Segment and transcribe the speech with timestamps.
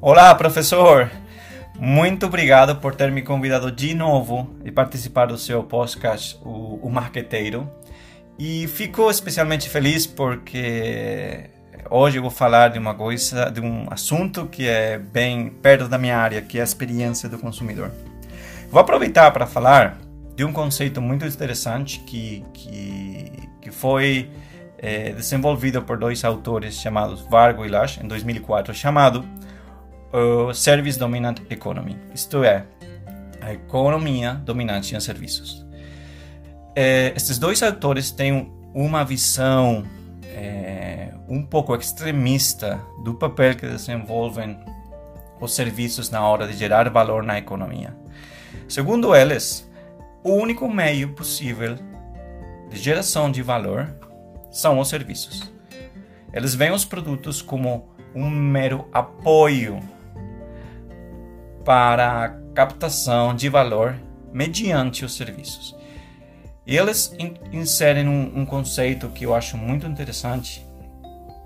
[0.00, 1.10] Olá, professor!
[1.78, 6.90] Muito obrigado por ter me convidado de novo e participar do seu podcast, o, o
[6.90, 7.70] Marqueteiro.
[8.38, 11.50] E fico especialmente feliz porque
[11.90, 15.98] hoje eu vou falar de uma coisa, de um assunto que é bem perto da
[15.98, 17.90] minha área, que é a experiência do consumidor.
[18.70, 19.98] Vou aproveitar para falar
[20.34, 24.30] de um conceito muito interessante que, que, que foi
[24.78, 29.24] é, desenvolvido por dois autores chamados Vargo e Lash em 2004, chamado
[30.12, 32.64] uh, Service Dominant Economy, isto é,
[33.40, 35.66] a economia dominante em serviços.
[36.74, 39.84] É, esses dois autores têm uma visão
[40.24, 44.58] é, um pouco extremista do papel que desenvolvem
[45.40, 47.94] os serviços na hora de gerar valor na economia.
[48.68, 49.70] Segundo eles,
[50.22, 51.76] o único meio possível
[52.70, 53.94] de geração de valor
[54.50, 55.52] são os serviços.
[56.32, 59.80] Eles veem os produtos como um mero apoio
[61.64, 63.98] para a captação de valor
[64.32, 65.76] mediante os serviços.
[66.66, 67.14] E eles
[67.52, 70.64] inserem um, um conceito que eu acho muito interessante,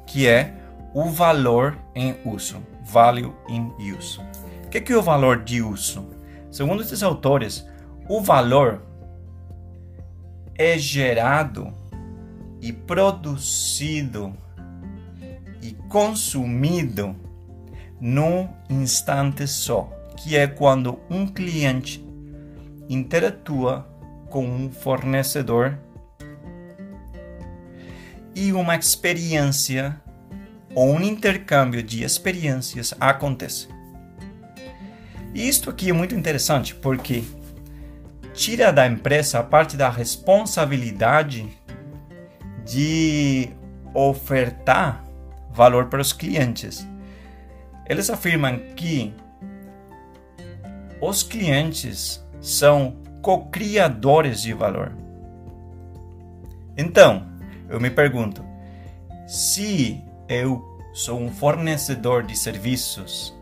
[0.07, 0.55] que é
[0.95, 4.21] o valor em uso, value in use.
[4.65, 6.11] O que é o valor de uso?
[6.51, 7.67] Segundo esses autores,
[8.09, 8.83] o valor
[10.55, 11.73] é gerado
[12.61, 14.33] e produzido
[15.61, 17.15] e consumido
[18.01, 22.05] num instante só, que é quando um cliente
[22.89, 23.87] interatua
[24.31, 25.79] com um fornecedor
[28.35, 30.01] e uma experiência
[30.75, 33.69] ou um intercâmbio de experiências acontece.
[35.35, 37.25] E isto aqui é muito interessante porque
[38.37, 41.49] tira da empresa a parte da responsabilidade
[42.65, 43.49] de
[43.95, 45.03] ofertar
[45.51, 46.87] valor para os clientes.
[47.89, 49.15] Eles afirmam que
[51.01, 54.93] os clientes são co-criadores de valor.
[56.77, 57.27] Então,
[57.71, 58.45] eu me pergunto:
[59.27, 63.36] se eu sou um fornecedor de serviços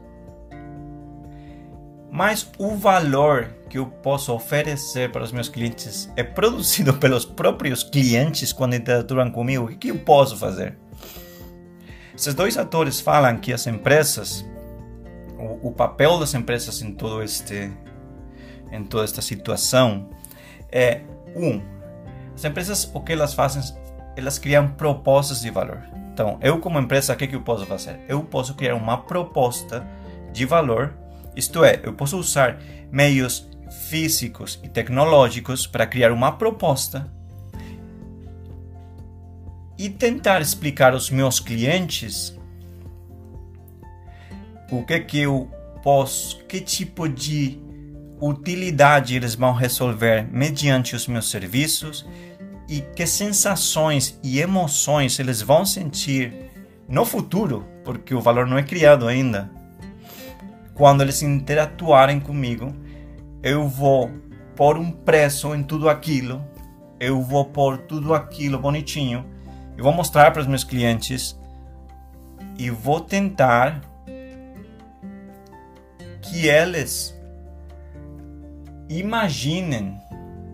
[2.14, 7.82] mas o valor que eu posso oferecer para os meus clientes é produzido pelos próprios
[7.82, 9.64] clientes quando interatuam comigo.
[9.64, 10.78] O que eu posso fazer?
[12.16, 14.46] Esses dois atores falam que as empresas,
[15.36, 17.72] o, o papel das empresas em todo este,
[18.70, 20.08] em toda esta situação
[20.70, 21.00] é
[21.34, 21.60] um,
[22.32, 23.60] as empresas o que elas fazem,
[24.16, 25.82] elas criam propostas de valor.
[26.12, 27.98] Então, eu como empresa, o que, que eu posso fazer?
[28.06, 29.84] Eu posso criar uma proposta
[30.32, 30.94] de valor
[31.36, 33.48] isto é, eu posso usar meios
[33.88, 37.10] físicos e tecnológicos para criar uma proposta
[39.76, 42.38] e tentar explicar aos meus clientes
[44.70, 45.50] o que que eu
[45.82, 47.58] posso, que tipo de
[48.20, 52.06] utilidade eles vão resolver mediante os meus serviços
[52.68, 56.32] e que sensações e emoções eles vão sentir
[56.88, 59.50] no futuro, porque o valor não é criado ainda
[60.74, 62.74] quando eles interatuarem comigo,
[63.42, 64.10] eu vou
[64.56, 66.44] pôr um preço em tudo aquilo,
[66.98, 69.24] eu vou pôr tudo aquilo bonitinho,
[69.76, 71.38] eu vou mostrar para os meus clientes
[72.58, 73.80] e vou tentar
[76.22, 77.14] que eles
[78.88, 79.96] imaginem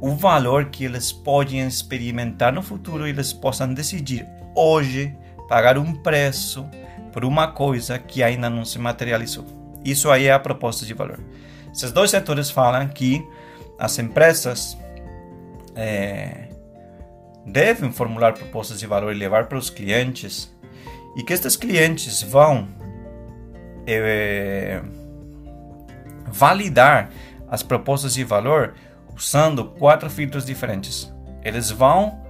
[0.00, 5.14] o valor que eles podem experimentar no futuro e eles possam decidir hoje
[5.48, 6.66] pagar um preço
[7.12, 9.59] por uma coisa que ainda não se materializou.
[9.84, 11.18] Isso aí é a proposta de valor.
[11.72, 13.26] Esses dois setores falam que
[13.78, 14.76] as empresas
[15.74, 16.48] é,
[17.46, 20.54] devem formular propostas de valor e levar para os clientes
[21.16, 22.68] e que estes clientes vão
[23.86, 24.82] é,
[26.26, 27.10] validar
[27.48, 28.74] as propostas de valor
[29.16, 31.12] usando quatro filtros diferentes.
[31.42, 32.20] Eles vão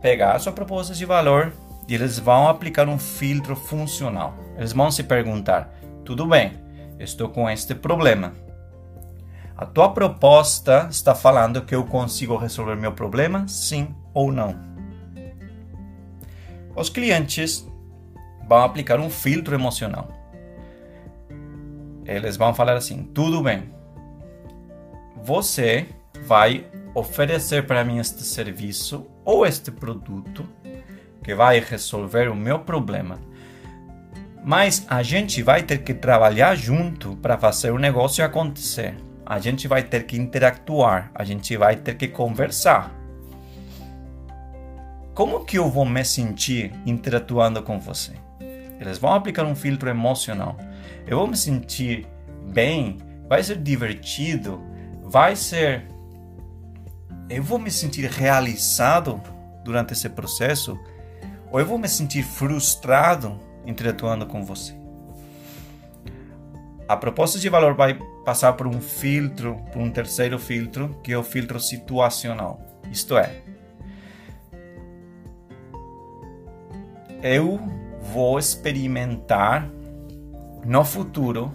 [0.00, 1.52] pegar a sua proposta de valor
[1.88, 4.43] e eles vão aplicar um filtro funcional.
[4.56, 5.72] Eles vão se perguntar:
[6.04, 6.52] tudo bem,
[6.98, 8.32] estou com este problema.
[9.56, 14.56] A tua proposta está falando que eu consigo resolver meu problema, sim ou não?
[16.74, 17.66] Os clientes
[18.48, 20.08] vão aplicar um filtro emocional.
[22.04, 23.72] Eles vão falar assim: tudo bem,
[25.22, 25.86] você
[26.26, 30.46] vai oferecer para mim este serviço ou este produto
[31.22, 33.18] que vai resolver o meu problema.
[34.44, 38.94] Mas a gente vai ter que trabalhar junto para fazer o negócio acontecer.
[39.26, 42.94] a gente vai ter que interactuar, a gente vai ter que conversar.
[45.14, 48.12] Como que eu vou me sentir interatuando com você?
[48.78, 50.58] Eles vão aplicar um filtro emocional.
[51.06, 52.06] Eu vou me sentir
[52.52, 54.60] bem, vai ser divertido,
[55.02, 55.86] vai ser.
[57.30, 59.22] Eu vou me sentir realizado
[59.64, 60.78] durante esse processo,
[61.50, 64.74] ou eu vou me sentir frustrado interatuando com você.
[66.86, 71.18] A proposta de valor vai passar por um filtro, por um terceiro filtro, que é
[71.18, 72.60] o filtro situacional.
[72.90, 73.42] Isto é,
[77.22, 77.58] eu
[78.12, 79.66] vou experimentar
[80.64, 81.50] no futuro,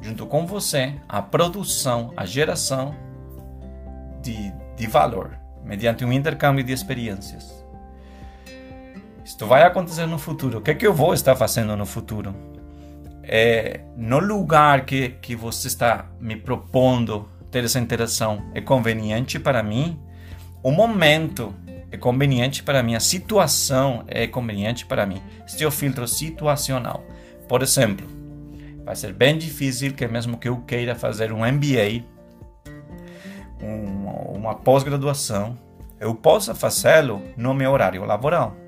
[0.00, 2.94] junto com você, a produção, a geração
[4.22, 7.61] de, de valor, mediante um intercâmbio de experiências.
[9.42, 10.58] Isto vai acontecer no futuro.
[10.58, 12.32] O que, é que eu vou estar fazendo no futuro?
[13.24, 19.60] É, no lugar que, que você está me propondo ter essa interação é conveniente para
[19.60, 19.98] mim,
[20.62, 21.52] o momento
[21.90, 25.20] é conveniente para mim, a situação é conveniente para mim.
[25.44, 27.04] Este é o filtro situacional.
[27.48, 28.06] Por exemplo,
[28.84, 32.04] vai ser bem difícil que mesmo que eu queira fazer um MBA,
[33.60, 35.58] um, uma pós-graduação,
[35.98, 38.61] eu possa fazê-lo no meu horário laboral.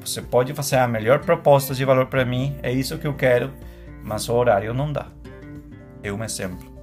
[0.00, 3.52] Você pode fazer a melhor proposta de valor para mim, é isso que eu quero,
[4.02, 5.06] mas o horário não dá.
[6.02, 6.78] É um exemplo.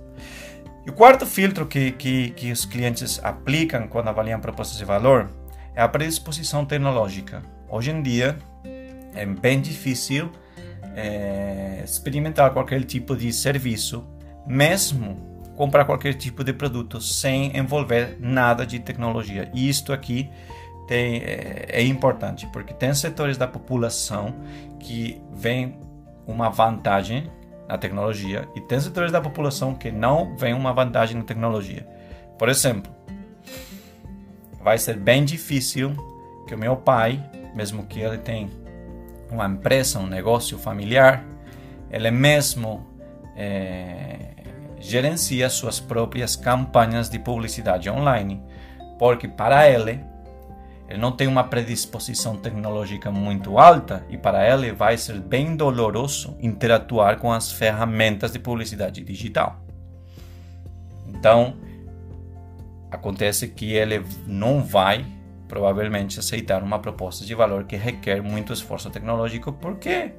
[0.85, 5.29] E o quarto filtro que, que, que os clientes aplicam quando avaliam propostas de valor
[5.73, 7.41] é a predisposição tecnológica.
[7.67, 8.38] Hoje em dia
[9.15, 10.29] é bem difícil
[10.95, 14.06] é, experimentar qualquer tipo de serviço,
[14.45, 19.50] mesmo comprar qualquer tipo de produto sem envolver nada de tecnologia.
[19.53, 20.29] E isto aqui
[20.87, 24.35] tem, é, é importante, porque tem setores da população
[24.79, 25.79] que vem
[26.27, 27.29] uma vantagem
[27.67, 31.87] na tecnologia e tem setores da população que não vem uma vantagem na tecnologia.
[32.37, 32.91] Por exemplo,
[34.61, 35.95] vai ser bem difícil
[36.47, 37.23] que o meu pai,
[37.55, 38.49] mesmo que ele tenha
[39.31, 41.23] uma empresa, um negócio familiar,
[41.89, 42.85] ele mesmo
[43.35, 44.33] é,
[44.79, 48.41] gerencia suas próprias campanhas de publicidade online,
[48.99, 49.99] porque para ele
[50.87, 56.37] ele não tem uma predisposição tecnológica muito alta e para ele vai ser bem doloroso
[56.39, 59.59] interatuar com as ferramentas de publicidade digital.
[61.07, 61.55] Então,
[62.91, 65.05] acontece que ele não vai
[65.47, 70.11] provavelmente aceitar uma proposta de valor que requer muito esforço tecnológico porque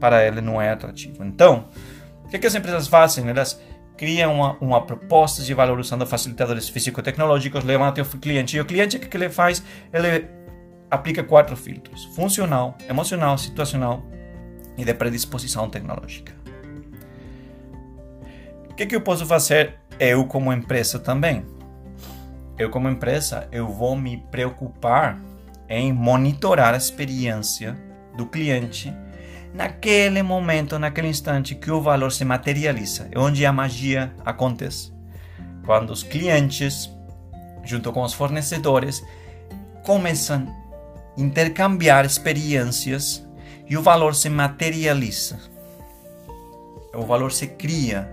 [0.00, 1.24] para ele não é atrativo.
[1.24, 1.68] Então,
[2.24, 3.28] o que, as empresas fazem?
[3.28, 3.60] Elas
[3.96, 8.56] cria uma, uma proposta de valor usando facilitadores físico-tecnológicos, levam até o cliente.
[8.56, 9.62] E o cliente, o que, que ele faz?
[9.92, 10.28] Ele
[10.90, 14.04] aplica quatro filtros: funcional, emocional, situacional
[14.76, 16.34] e de predisposição tecnológica.
[18.70, 21.44] O que, que eu posso fazer eu como empresa também?
[22.58, 25.18] Eu como empresa, eu vou me preocupar
[25.68, 27.76] em monitorar a experiência
[28.16, 28.94] do cliente
[29.56, 34.92] naquele momento, naquele instante que o valor se materializa, é onde a magia acontece.
[35.64, 36.90] Quando os clientes,
[37.64, 39.02] junto com os fornecedores,
[39.82, 43.26] começam a intercambiar experiências
[43.66, 45.40] e o valor se materializa.
[46.94, 48.12] O valor se cria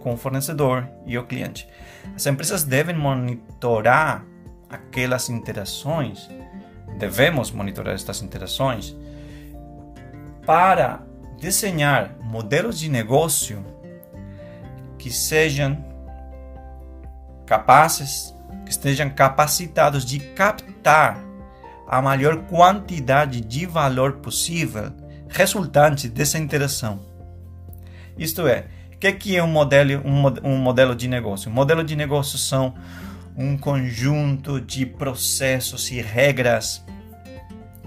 [0.00, 1.68] com o fornecedor e o cliente.
[2.16, 4.24] As empresas devem monitorar
[4.70, 6.26] aquelas interações,
[6.98, 8.96] devemos monitorar estas interações
[10.48, 11.02] para
[11.38, 13.62] desenhar modelos de negócio
[14.98, 15.76] que sejam
[17.44, 21.22] capazes, que estejam capacitados de captar
[21.86, 24.90] a maior quantidade de valor possível
[25.28, 26.98] resultante dessa interação.
[28.16, 31.50] Isto é, o que é um modelo, um, um modelo de negócio?
[31.50, 32.74] Um modelo de negócio são
[33.36, 36.82] um conjunto de processos e regras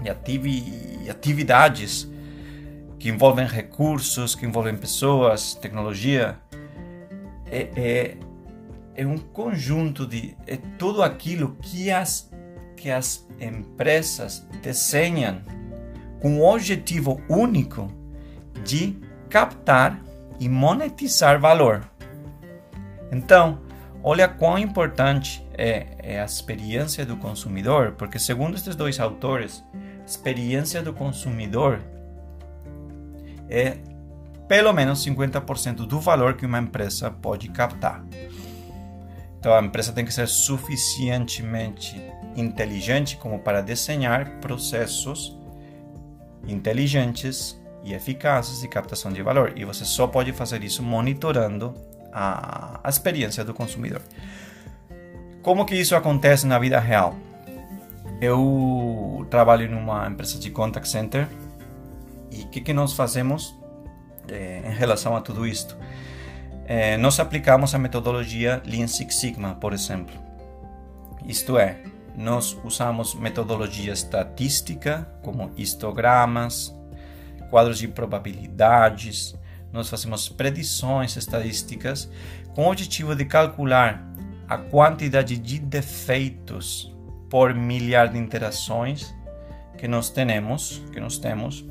[0.04, 2.11] e atividades
[3.02, 6.38] que envolvem recursos, que envolvem pessoas, tecnologia,
[7.50, 8.16] é, é,
[8.94, 12.30] é um conjunto de é tudo aquilo que as
[12.76, 15.42] que as empresas desenham
[16.20, 17.88] com o objetivo único
[18.62, 18.96] de
[19.28, 20.00] captar
[20.38, 21.82] e monetizar valor.
[23.10, 23.62] Então,
[24.00, 29.64] olha quão importante é, é, a experiência do consumidor, porque segundo estes dois autores,
[30.06, 31.80] experiência do consumidor
[33.52, 33.76] é
[34.48, 38.02] pelo menos 50% do valor que uma empresa pode captar.
[39.38, 42.00] Então a empresa tem que ser suficientemente
[42.34, 45.36] inteligente como para desenhar processos
[46.48, 49.52] inteligentes e eficazes de captação de valor.
[49.56, 51.74] E você só pode fazer isso monitorando
[52.12, 54.00] a, experiência do consumidor.
[55.42, 57.16] Como que isso acontece na vida real?
[58.20, 61.26] Eu trabalho numa empresa de contact center
[62.32, 63.54] e o que, que nós fazemos
[64.28, 65.76] em relação a tudo isto?
[66.64, 70.14] É, nós aplicamos a metodologia Lean Six Sigma, por exemplo.
[71.26, 71.82] Isto é,
[72.16, 76.74] nós usamos metodologia estatística, como histogramas,
[77.50, 79.34] quadros de probabilidades,
[79.72, 82.10] nós fazemos predições estadísticas
[82.54, 84.06] com o objetivo de calcular
[84.48, 86.94] a quantidade de defeitos
[87.30, 89.14] por milhar de interações
[89.78, 91.64] que nós temos, que nós temos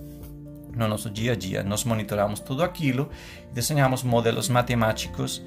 [0.76, 1.64] no nosso dia a dia.
[1.64, 3.10] Nós monitoramos tudo aquilo
[3.50, 5.44] e desenhamos modelos matemáticos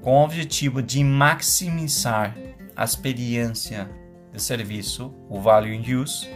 [0.00, 2.36] com o objetivo de maximizar
[2.74, 3.88] a experiência
[4.32, 6.28] de serviço, o value in use,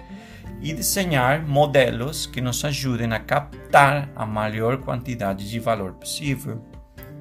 [0.60, 6.64] e desenhar modelos que nos ajudem a captar a maior quantidade de valor possível,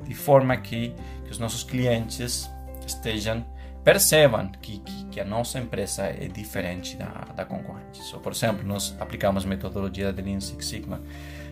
[0.03, 0.93] de forma que,
[1.23, 2.49] que os nossos clientes
[2.85, 3.45] estejam
[3.83, 8.03] percebam que, que, que, a nossa empresa é diferente da, da concorrente.
[8.03, 11.01] So, por exemplo, nós aplicamos metodologia de Lean Six Sigma.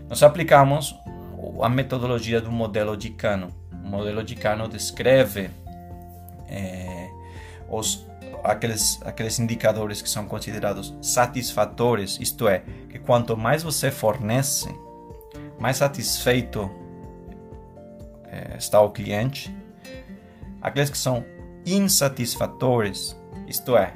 [0.09, 0.93] Nós aplicamos
[1.61, 3.47] a metodologia do modelo de Cano.
[3.71, 5.49] O modelo de Cano descreve
[6.49, 7.09] é,
[7.69, 8.05] os
[8.43, 14.67] aqueles, aqueles indicadores que são considerados satisfatórios, isto é, que quanto mais você fornece,
[15.57, 16.69] mais satisfeito
[18.25, 19.55] é, está o cliente.
[20.61, 21.23] Aqueles que são
[21.65, 23.15] insatisfatórios,
[23.47, 23.93] isto é,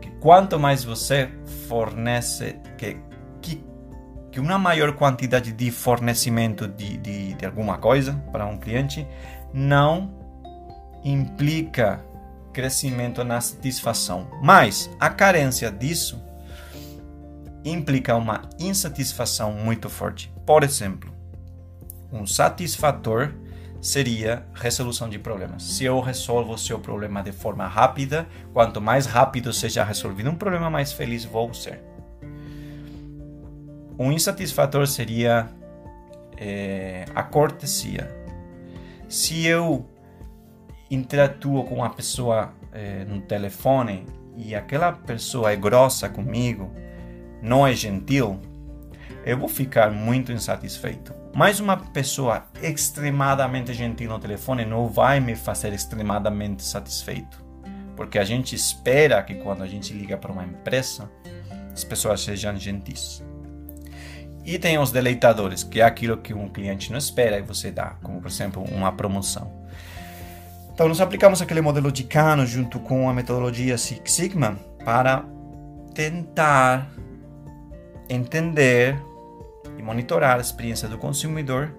[0.00, 1.30] que quanto mais você
[1.68, 2.96] fornece, que,
[3.40, 3.64] que,
[4.30, 9.06] que uma maior quantidade de fornecimento de, de, de alguma coisa para um cliente
[9.52, 10.14] não
[11.04, 12.04] implica
[12.52, 14.28] crescimento na satisfação.
[14.42, 16.22] Mas a carência disso
[17.64, 20.32] implica uma insatisfação muito forte.
[20.46, 21.12] Por exemplo,
[22.12, 23.34] um satisfator
[23.80, 25.62] seria resolução de problemas.
[25.62, 30.34] Se eu resolvo o seu problema de forma rápida, quanto mais rápido seja resolvido um
[30.34, 31.82] problema, mais feliz vou ser.
[33.98, 35.48] Um insatisfator seria
[36.36, 38.10] é, a cortesia.
[39.08, 39.88] Se eu
[40.90, 44.06] interatuo com uma pessoa é, no telefone
[44.36, 46.70] e aquela pessoa é grossa comigo,
[47.42, 48.40] não é gentil,
[49.24, 51.14] eu vou ficar muito insatisfeito.
[51.34, 57.44] Mas uma pessoa extremadamente gentil no telefone não vai me fazer extremamente satisfeito.
[57.96, 61.10] Porque a gente espera que quando a gente liga para uma empresa,
[61.72, 63.22] as pessoas sejam gentis.
[64.44, 67.96] E tem os deleitadores, que é aquilo que um cliente não espera e você dá,
[68.02, 69.60] como por exemplo uma promoção.
[70.72, 75.24] Então, nós aplicamos aquele modelo de Kano junto com a metodologia Six Sigma para
[75.94, 76.90] tentar
[78.08, 78.96] entender
[79.80, 81.74] e monitorar a experiência do consumidor,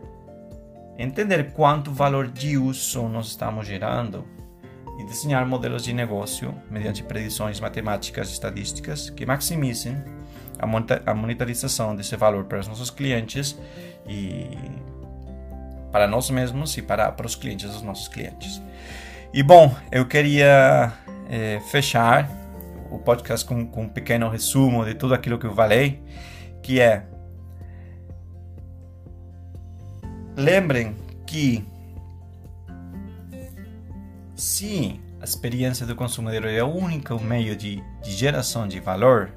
[0.97, 4.25] entender quanto valor de uso nós estamos gerando
[4.99, 10.03] e desenhar modelos de negócio mediante predições matemáticas e estatísticas que maximizem
[11.05, 13.57] a monitorização desse valor para os nossos clientes
[14.07, 14.57] e
[15.91, 18.61] para nós mesmos e para, para os clientes dos nossos clientes.
[19.31, 20.91] E bom, eu queria
[21.29, 22.29] é, fechar
[22.89, 26.01] o podcast com, com um pequeno resumo de tudo aquilo que eu falei,
[26.61, 27.05] que é
[30.41, 30.95] lembrem
[31.25, 31.63] que
[34.35, 39.31] se a experiência do consumidor é o único meio de, de geração de valor,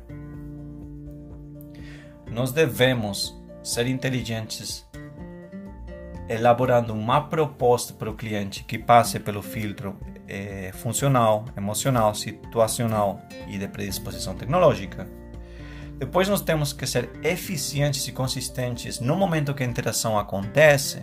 [2.31, 4.85] nós devemos ser inteligentes
[6.29, 9.97] elaborando uma proposta para o cliente que passe pelo filtro
[10.27, 15.07] é, funcional, emocional, situacional e de predisposição tecnológica.
[15.99, 21.03] Depois nós temos que ser eficientes e consistentes no momento que a interação acontece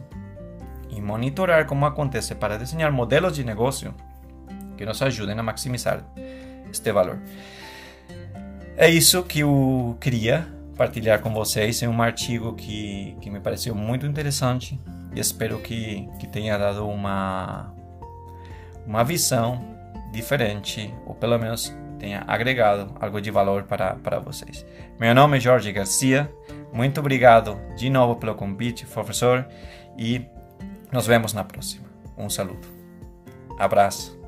[0.89, 3.93] e monitorar como acontece para desenhar modelos de negócio
[4.77, 6.03] que nos ajudem a maximizar
[6.69, 7.19] este valor.
[8.75, 13.75] É isso que eu queria partilhar com vocês em um artigo que, que me pareceu
[13.75, 14.79] muito interessante
[15.13, 17.73] e espero que, que tenha dado uma,
[18.85, 19.61] uma visão
[20.11, 24.65] diferente, ou pelo menos tenha agregado algo de valor para, para vocês.
[24.99, 26.33] Meu nome é Jorge Garcia,
[26.73, 29.47] muito obrigado de novo pelo convite, professor,
[29.95, 30.25] e
[30.91, 31.87] nos vemos na próxima.
[32.17, 32.67] Um saludo.
[33.59, 34.20] Abraço.